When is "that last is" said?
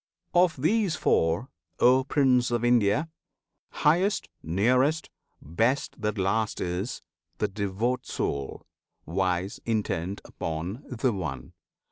6.01-7.03